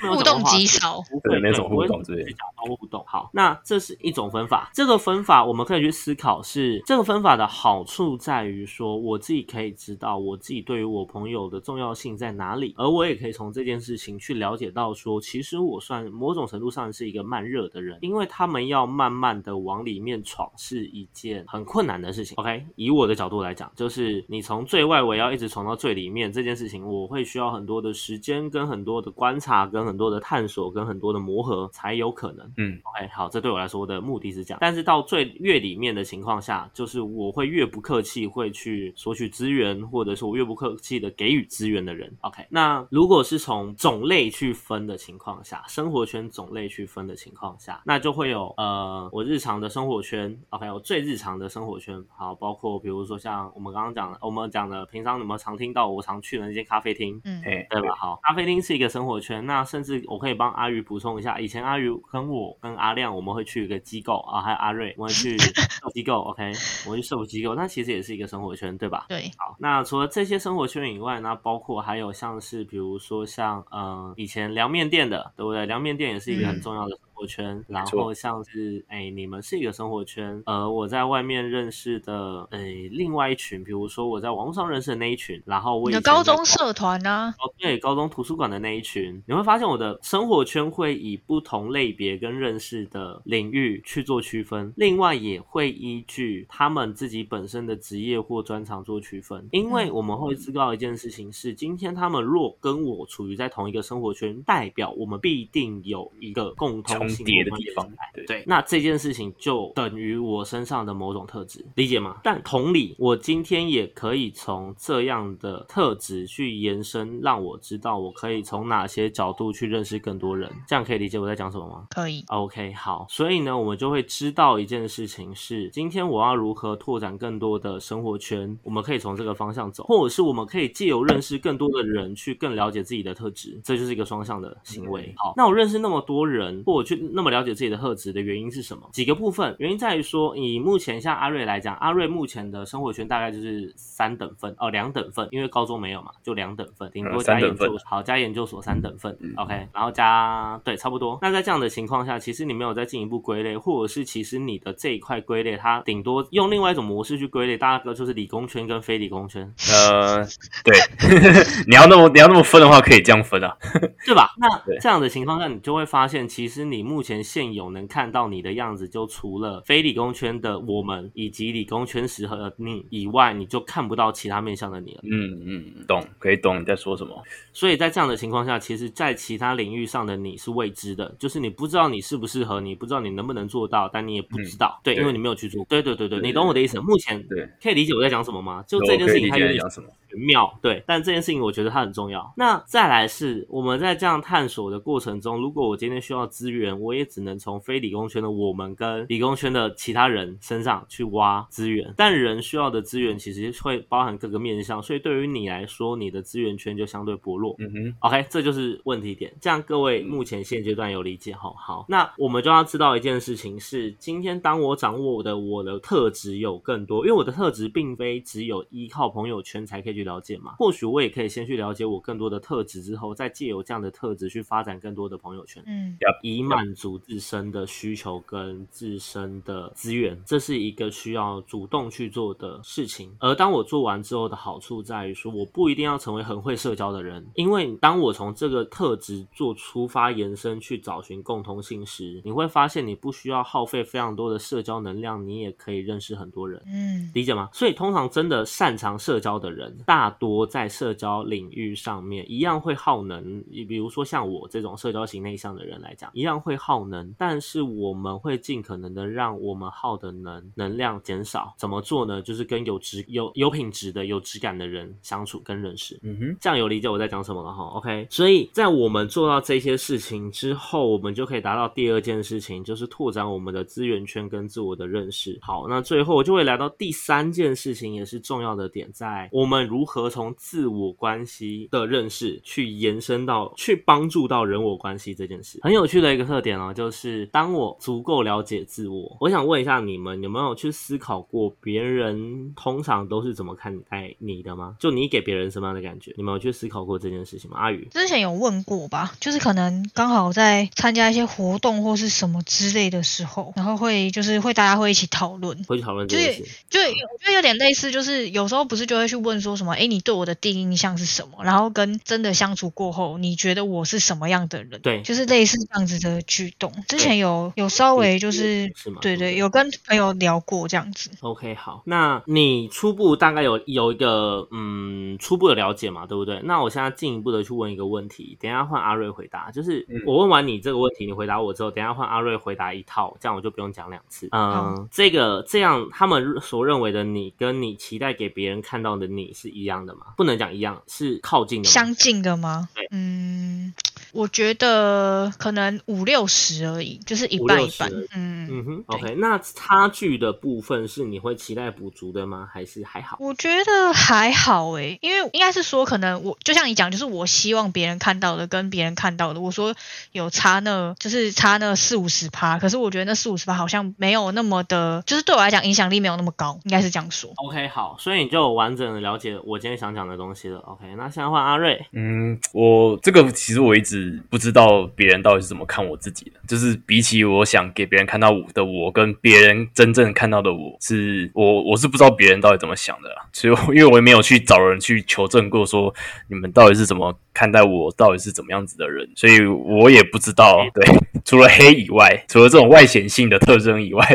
[0.00, 3.04] 互动极少，不会对没有互动之类讲到互动。
[3.06, 4.70] 好，那这是一种分法。
[4.74, 22.34] 这个分法我们可以去思考是，这个分法的好处在于说，我自己可以知道我自己对于我朋友的重要性在哪里，而我也可以从这件事情去了解到说，其实我算某种程度上是一个慢热的人，因为他们要慢慢的往里面闯是一件很困难的事情。
[22.36, 32.50] OK，以我的角度来讲，就是你从最外围要一直闯到最里面这件事情，我会需要很多的时间、跟很多的观察、跟很多的探索、跟很多的磨合才有可能。
[32.56, 34.58] 嗯 OK，好，这对我来说的目的是这样。
[34.60, 42.12] 但是到最越里面的情况下，就是我会越不客气，会去索取资源，或者是我越不客气的给予资源的人。
[42.20, 57.94] OK，那如果是从种类去分的情况下，生活圈种类去分的情况下，那就会有呃我日常的生活圈，OK，我最日常的生活圈，好，包括比如说像我们刚刚讲的，我们讲的平常你们常听到我常去的那间咖啡厅，嗯，哎，对吧？
[57.96, 59.44] 好，咖啡厅是一个生活圈。
[59.46, 65.36] 那甚至我可以帮阿鱼补充一下，以前阿鱼跟我跟阿亮，我们会去一个机构啊，还有阿瑞，我们会去
[65.94, 66.52] 机构，OK，
[66.86, 69.06] 我们去社福机构，那其实也是一个生活圈，对吧？
[69.08, 75.64] 对，好，那除了这些生活圈以外，那包括还有像是比如说像呃以前凉面店的，对不对？
[75.66, 77.64] 凉面店也是一个很嗯重要的生活圈。
[77.68, 82.58] 然后像是哎你们是一个生活圈，呃我在外面认识的哎
[82.90, 87.34] 另外一群，比如说我在网络上认识的那一群，然后我你的高中社团呢？
[87.38, 112.16] 哦，对，高中图书馆的那一群，你会发现我的生活圈会以不同类别跟认识的领域去做区分，另外也会依据他们自己本身的职业或专长做区分，因为嗯我们会知道一件事情是，今天他们若跟我处于在同一个生活圈，代表我们必定有一个共通性重叠的地方对对，那这件事情就等于我身上的某种特质，理解吗？
[112.22, 120.50] 但同理，我今天也可以从这样的特质去延伸，让我知道我可以从哪些角度去认识更多人。
[120.66, 121.86] 这样可以理解我在讲什么吗？
[121.90, 135.12] 可以，OK，好，所以呢，我们就会知道一件事情是，今天我要如何拓展更多的生活圈，我们可以从这个方向走，或者是我们可以借由认识更多的人，去更了解自己的特质，这就是一个双向的行为。
[135.16, 138.88] 好，那我认识那么多人，或我去那么了解自己的特质的原因是什么？
[138.92, 151.18] 几个部分，原因在于说，以目前像阿瑞来讲，阿瑞目前的生活圈大概就是三等份哦，两等份，因为高中没有嘛，就两等份，顶多加研究好加研究所三等份、嗯 o k 然后加对差不多。
[151.22, 160.24] 那在这样的情况下，其实你没有再进一步归类，或者是其实你的这一块归类，它顶多用另外一种模式去归类，大概就是理工圈跟非理工圈，呃，
[160.64, 160.76] 对，
[161.66, 163.56] 你要那么你要那么分的话，可以这样分啊。
[164.04, 164.28] 对吧？
[164.38, 175.00] 那这样的情况下，你就会发现，其实你目前现有能看到你的样子，就除了非理工圈的我们以及理工圈时候的你以外，你就看不到其他面向的你了。
[175.04, 177.22] 嗯嗯，懂，可以懂你在说什么。
[177.52, 185.64] 所以在这样的情况下，其实，在其他领域上的你是未知的，就是你不知道你适不适合，你不知道你能不能做到，但你也不知道，对，对因为你没有去做。
[185.68, 186.80] 对对对对，对你懂我的意思。
[186.80, 188.64] 目前对，可以理解我在讲什么吗？
[188.66, 189.88] 就这件事情他有点解你在讲什么。
[190.12, 192.32] 玄妙，对，但这件事情我觉得它很重要。
[192.36, 201.92] 那再来是我们在这样探索的过程中，如果我今天需要资源，我也只能从非理工圈的我们跟理工圈的其他人身上去挖资源。
[201.96, 207.54] 但人需要的资源其实会包含各个面向，所以对于你来说，你的资源圈就相对薄弱。
[207.58, 209.32] 嗯哼，OK，这就是问题点。
[209.40, 211.52] 这样各位目前现阶段有理解哈？
[211.56, 220.54] 好，那我们就要知道一件事情是，今天当我掌握的我的特质有更多，因为我的特质并非只有依靠朋友圈才可以去了解嘛。
[220.58, 225.62] 或许我也可以先去了解我更多的特质之后，再借由这样的特质去发展更多的朋友圈。
[225.66, 233.14] 嗯以满足自身的需求跟自身的资源，这是一个需要主动去做的事情。
[233.18, 246.62] 而当我做完之后的好处在于说，我不一定要成为很会社交的人，因为当我从这个特质做出发延伸去找寻共通性时，你会发现你不需要耗费非常多的社交能量，你也可以认识很多人。
[246.66, 247.48] 嗯理解吗？
[247.52, 253.44] 所以通常真的擅长社交的人，大多在社交领域上面一样会耗能。
[253.50, 261.54] 你比如说像我这种社交型内向的人来讲，一样会耗能，但是我们会尽可能的让我们耗的能能量减少。
[261.58, 262.22] 怎么做呢？
[262.22, 266.00] 就是跟有质有有品质的、有质感的人相处跟认识。
[266.02, 275.38] 嗯哼，这样有理解我在讲什么了哈？OK，所以在我们做到这些事情之后，我们就可以达到第二件事情，就是拓展我们的资源圈跟自我的认识。
[275.42, 285.58] 好，那最后就会来到第三件事情，也是重要的点，在我们如何从自我关系的认识去延伸到去帮助到人我关系这件事。
[285.62, 294.76] 很有趣的一个特点哦，就是当我足够了解自我，我想问一下你们有没有去思考过别人通常都是怎么看待你的吗？
[294.78, 296.12] 就你给别人什么样的感觉？
[296.16, 297.58] 你们有去思考过这件事情吗？
[297.58, 306.44] 阿宇，之前有问过吧，就是可能刚好在参加一些活动或是什么之类的时候，然后会就是会大家会一起讨论，会去讨论这件事。
[306.68, 311.44] 就我觉得有点类似，就是有时候不是就会去问说什么，诶，你对我的第一印象是什么？
[311.44, 314.80] 然后跟真的相处过后，你觉得我是什么样的人？
[314.80, 316.72] 对就是类似这样子的举动。
[316.88, 318.98] 之前有有稍微就是是吗？
[319.00, 321.10] 对对，有跟朋友聊过这样子。
[321.20, 326.40] OK，好，那你初步大概有有一个嗯初步的了解嘛，对不对？
[326.44, 329.50] 那我现在进一步的去问一个问题，等一下换阿瑞回答。
[329.50, 334.28] 就是嗯我问完你这个问题，你回答我之后，等一下换阿瑞回答一套，这样我就不用讲两次。
[334.32, 340.06] 嗯，这个这样他们所认为的你，跟你期待给别人看到的你是一样的吗？
[340.16, 341.72] 不能讲一样，是靠近的吗？
[341.72, 342.86] 相近的吗对？
[342.90, 343.72] 嗯，
[344.12, 347.90] 我觉得可能五六十而已，就是一半一半。
[348.14, 352.48] 嗯，嗯哼，OK，那差距的部分是你会期待补足的吗？
[352.52, 353.16] 还是还好？
[353.20, 359.74] 我觉得还好诶，因为应该是说，可能我就像你讲，就是我希望别人看到的跟别人看到的，我说
[360.12, 367.30] 有差那，就是差那四五十趴，可是我觉得那四五十趴好像没有那么的，就是对我来讲影响力没有那么高，应该是这样说。
[367.36, 370.58] OK，好，所以你就完整的了解我今天想讲的东西了。
[370.60, 371.80] OK，那现在换阿瑞。
[371.92, 385.94] 嗯，我这个其实我一直不知道别人到底是怎么看我自己的，就是比起我想给别人看到我的我，跟别人真正看到的我是，我我是不知道别人到底怎么想的，所以因为我也没有去找人去求证过，说
[386.28, 390.64] 你们到底是怎么看待我，到底是怎么样子的人，所以我也不知道。
[390.72, 390.86] 对，
[391.26, 394.06] 除了黑以外，除了这种外显性的特征以外，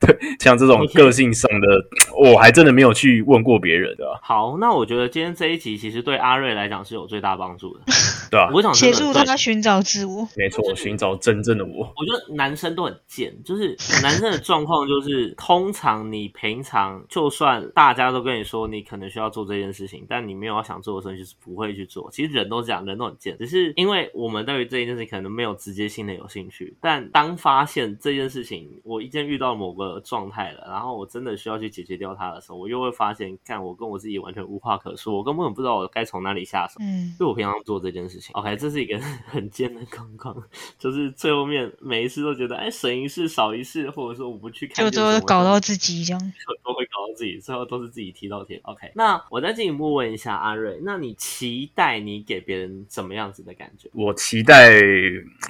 [0.00, 1.66] 对，像这种个性上的，
[2.18, 7.84] 我还真的没有去问过别人的、啊，好，那我觉得今天这一集其实对阿瑞来讲是有最大帮助的。
[8.30, 10.26] 对啊、我想协助真的对他寻找自我。
[10.34, 11.92] 没错，寻找真正的我。
[11.94, 22.08] 我觉得男生都很贱，就是男生的状况就是，通常你平常就算大家都跟你说你可能需要做这件事情，但你没有要想做的时候，就是不会去做。
[22.10, 36.74] 其实人都这样，人都很贱，只是因为我们对于这一件事情可能没有直接性的有兴趣，但当发现这件事情我已经遇到某个状态了，然后我真的需要去解决掉它的时候，我又会发现，干我跟我自己完全无话可说，我根本不知道我该从哪里下手。
[36.80, 40.36] 嗯，就我平常做这件事情，OK，这是一个 很贱的状况，
[40.78, 46.32] 就是最后面每一次都觉得，哎，省一事少一事，或者说我不去看就都会搞到自己这样。
[46.64, 48.60] 都会搞到自己，最后都是自己踢到铁。
[48.64, 53.88] OK，那我再进一步问一下阿瑞，那你期待你给别人怎么样子的感觉？
[53.94, 54.80] 我期待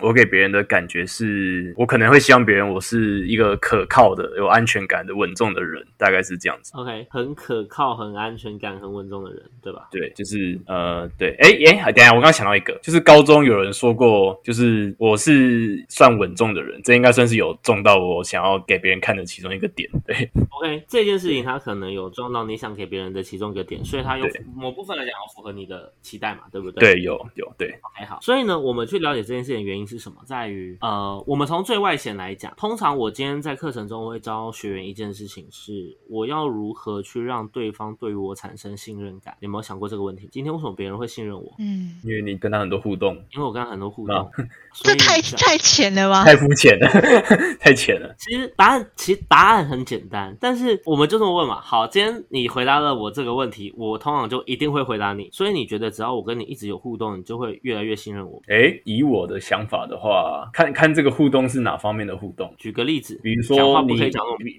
[0.02, 6.72] 我给别人的感觉是，我可能会希望别人我是一个可靠的、有安全感的、稳重的人，大概是这样子。
[6.76, 9.88] OK，很可靠、很安全感、很稳重的人，对吧？
[9.90, 11.48] 对，就是呃，对，哎
[11.82, 19.88] 哎，等一下，我刚刚想到一个，就是高中有人说过，就是我是算稳重的人，这应该算是有中到我想要给别人看的其中一个点。
[20.06, 26.65] 对， OK，这件事情他可能有撞到你想给别人的其中一个点，所以他有某部分来讲要符合你的期待嘛，对不对？
[26.70, 28.20] 对，有有对，OK，好。
[28.20, 30.18] 所以呢，我们去了解这件事情的原因是什么？
[30.24, 39.34] 在于呃，我们从最外显来讲，通常我今天在课程中会教学员一件事情是，我要要如何去让对方对于我产生信任感？
[39.40, 40.28] 有没有想过这个问题？
[40.30, 41.54] 今天为什么别人会信任我？
[41.58, 44.30] 嗯，因为你跟他很多互动，因为我跟他很多互动，
[44.74, 46.26] 这太太浅了吧？
[46.26, 46.86] 太肤浅了，
[47.58, 48.14] 太浅了。
[48.18, 51.58] 其实答案其实答案很简单，但是我们就这么问嘛。
[51.62, 55.30] 好，今天你回答了我这个问题，我通常就一定会回答你。
[55.32, 58.42] 所以你觉得只要我跟你一直有互动，你就会越来越信任我？
[58.48, 62.52] 诶，以我的想法的话，看看这个互动是哪方面的互动。
[62.58, 63.94] 举个例子，比如说你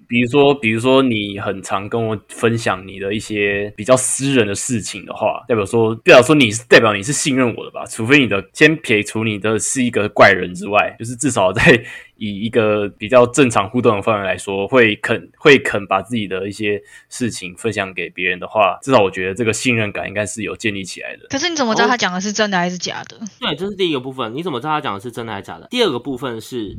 [0.08, 7.84] 比如说，比如说你很常跟我分享你的一些比较私人的事情的话，代表说，代表说你是代表你是信任我的吧？
[7.86, 11.84] 除非你的先撇除你的是一个怪人之外，就是至少在
[12.18, 21.28] 以一个比较正常互动的范围来说，会肯会肯把自己的一些事情分享给别人的话，至少我觉得这个信任感应该是有建立起来的。
[21.30, 23.18] 可是你怎么知道他讲的是真的还是假的？
[23.40, 24.34] 对，这是第一个部分。
[24.34, 25.68] 你怎么知道他讲的是真的还是假的？
[25.70, 26.76] 第二个部分是，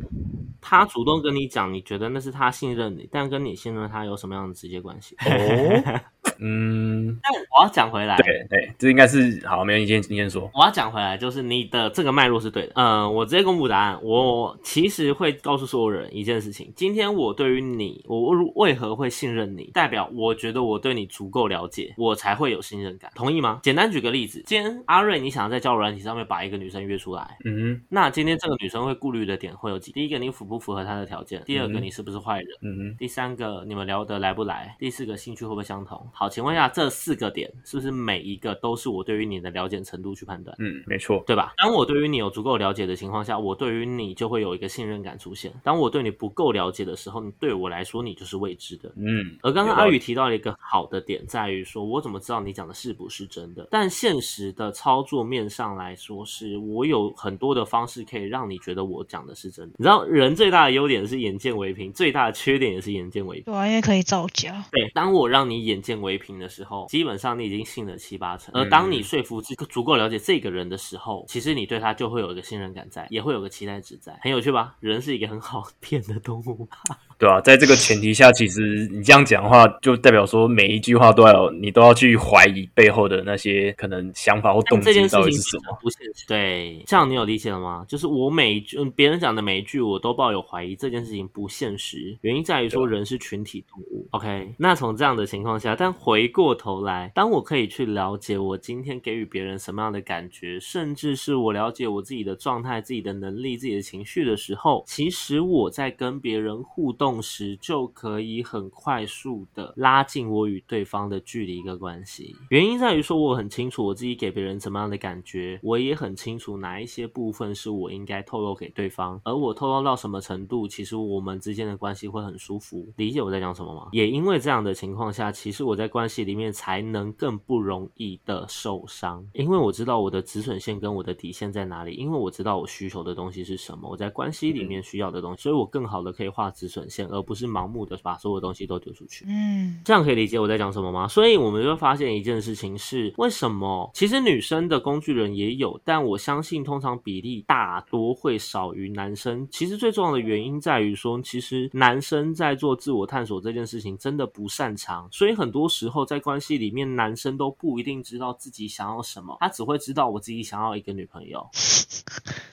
[0.60, 5.16] 他主动跟你讲，你觉得那是他信任你，但跟你信任他有什么样的直接关系？
[5.24, 6.00] 哦，
[6.38, 10.50] 嗯，但我要讲回来，对对，这应该是好，没问题，你先你先说。
[10.54, 12.72] 我要讲回来，就是你的这个脉络是对的。
[12.76, 13.98] 嗯，我直接公布答案。
[14.02, 19.70] 我其实会告诉所有人一件事情：今天我对于你，我为何会信任你？
[19.72, 23.10] 代表我觉得我对你足够了解，我才会有信任感。
[23.14, 23.60] 同意吗？
[23.62, 29.92] 简单举个例子，今天阿瑞，你想要在交友软体上面把一个女生约出来，嗯那今天这个女生会顾虑的点会有几？
[29.92, 34.76] 第一个，你符不符合她的条件；第二个，嗯你是不是坏人；嗯第三个，你们聊得来不来？
[34.78, 36.08] 第四个，兴趣会不会相同？
[36.18, 40.56] 好，请问一下，这四个点是不是每一个都是我对于你的了解程度去判断？
[40.58, 41.22] 嗯，没错。
[41.24, 41.52] 对吧？
[41.58, 45.52] 当我对于你有足够了解的情况下，我对于你就会有一个信任感出现。
[45.62, 48.90] 当我对你不够了解的时候，你对我来说你就是未知的。
[48.96, 53.68] 嗯，而刚刚阿宇提到了一个好的点，在于说我怎么知道你讲的是不是真的？
[53.70, 59.76] 但现实的操作面上来说，是我有很多的方式可以让你觉得我讲的是真的。
[59.78, 63.44] 你知道，人最大的优点是眼见为凭，最大的缺点也是眼见为凭。
[63.44, 64.64] 对啊，因为可以造假。
[64.72, 68.54] 对，当我让你眼见为凭的时候，基本上你已经信了七八成。
[68.54, 74.76] 而当你说服这个足够了解这个人的时候，其实你对他就会有一个信任感在，也会有个期待值在，很有趣吧？
[74.80, 76.78] 人是一个很好 骗的动物吧？
[77.18, 85.76] 对啊，在这个前提下，其实你这样讲的话，就代表说每一句话都要你都要去怀疑背后的那些可能想法或动机到底是什么。
[85.80, 86.24] 不现实。
[86.28, 87.84] 对，这样你有理解了吗？
[87.88, 92.16] 就是我每一句嗯别人讲的每一句，我都抱有怀疑，这件事情不现实。
[92.20, 94.06] 原因在于说人是群体动物。
[94.12, 112.34] OK，那从这样的情况下，但回过头来，当我可以去了解我今天给予别人什么样的感觉，甚至是我了解我自己的状态、自己的能力、自己的情绪的时候，其实我在跟别人互动时，就可以很快速的拉近我与对方的距离一个关系。
[112.50, 122.86] 原因在于说，我很清楚我自己给别人什么样的感觉，我也很清楚哪一些部分是我应该透露给对方，而我透露到什么程度，其实我们之间的关系会很舒服。
[122.96, 123.88] 理解我在讲什么吗？
[123.92, 139.24] 也因为这样的情况下，其实我在关系里面才能更不容易的受伤，因为我知道我的止损线跟我的底线在哪里，因为我知道我需求的东西是什么，我在关系里面需要的东西，所以我更好的可以画止损线，而不是盲目的把所有东西都丢出去。
[139.28, 141.06] 嗯，这样可以理解我在讲什么吗？
[141.06, 149.46] 所以我们就会发现一件事情是，为什么其实女生的工具人也有，但我相信通常比例大多会少于男生。
[149.50, 161.46] 其实最重要的原因在于说，其实男生在做自我探索这件事情真的不擅长，所以很多时候在关系里面，男生都不一定知道自己想要什么，他只会知道我自己想要一个女朋友。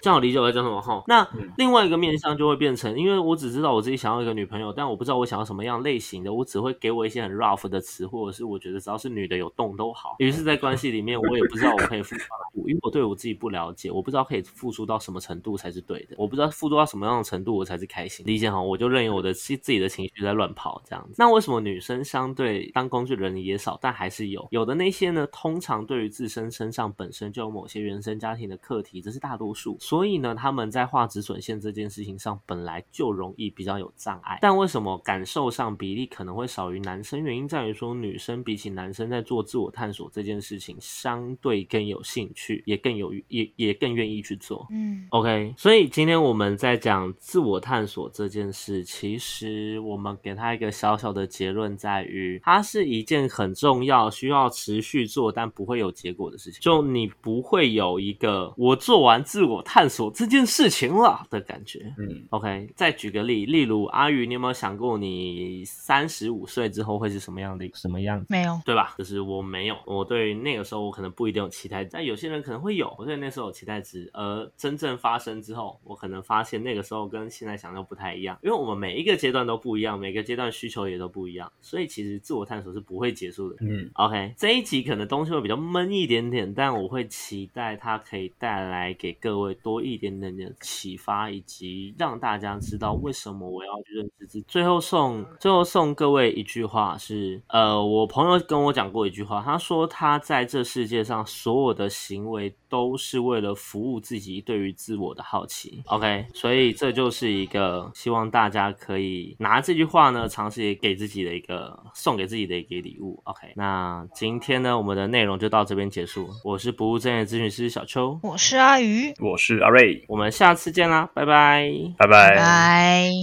[0.01, 1.03] 这样我理解我在讲什么哈？
[1.07, 10.15] 那嗯另外一个面向就会变成，因为我只知道我自己想要一个女朋友，但我不知道我想要什么样类型的，我只会给我一些很 rough 的词，或者是我觉得只要是女的有动都好。
[10.19, 18.25] 于是，在关系里面，我也不知道我可以付出到，因为我对我自己不了解，我不知道可以付出到什么程度才是对的，我不知道付出到什么样的程度我才是开心。
[18.27, 18.61] 理解哈？
[18.61, 21.15] 我就任由我的自自己的情绪在乱跑这样子。
[21.17, 25.27] 那为什么女生相对当工具人也少，但还是有有的那些呢？
[25.31, 29.77] 通常对于自身身上本身就有某些原生家庭的课题，这是大多数。
[29.79, 34.39] 所以呢，他们在画止损线这件事情上本来就容易比较有障碍。
[34.41, 37.23] 但为什么感受上比例可能会少于男生？
[37.23, 44.67] 原因在于说，女生比起男生在做自我探索这件事情，相对更有兴趣，也更有也也更愿意去做。
[44.71, 56.59] 嗯 OK，所以今天我们在讲自我探索这件事，其实我们给他一个小小的结论，在于它是一件很重要、需要持续做但不会有结果的事情。
[56.61, 61.93] 就你不会有一个我做完自我探索这件事情了的感觉。
[61.97, 68.25] 嗯，OK，再举个例，例如阿宇，你有没有想过你三十五岁之后会是什么样的什么样子？
[68.29, 68.95] 没有，对吧？
[68.97, 72.93] 就是我没有，我对那个时候我可能不一定有期待，但有些人可能会有。
[72.97, 83.57] 我对那时候有期待值，而真正发生之后，我可能发现那个时候跟现在想象不太一样，因为我们每一个阶段都不一样，每个阶段需求也都不一样，所以其实自我探索是不会结束的。
[83.61, 94.45] 嗯 OK，这一集可能东西会比较闷一点点，但我会期待它可以带来给各位多一点点的启发，以及让大家知道为什么我要去认识自己。
[94.47, 105.81] 最后送最后送各位一句话是，呃，我朋友跟我讲过一句话，他说他在这世界上所有的行为都是为了服务自己对于自我的好奇。
[105.87, 113.21] OK，所以这就是一个希望大家可以拿这句话呢，尝试给自己的一个送给自己的一个礼物。
[113.25, 116.29] OK，那今天呢，我们的内容就到这边结束。
[116.43, 121.71] 我是不务正业咨询师小邱，我是阿鱼，我是阿瑞，我们下次见啦，拜拜。
[121.97, 123.15] 拜拜拜。